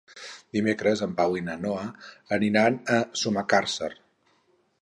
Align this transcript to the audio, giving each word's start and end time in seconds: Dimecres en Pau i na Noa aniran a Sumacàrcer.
Dimecres 0.55 1.03
en 1.07 1.13
Pau 1.19 1.37
i 1.41 1.43
na 1.49 1.57
Noa 1.67 1.85
aniran 2.39 2.81
a 2.97 2.99
Sumacàrcer. 3.25 3.95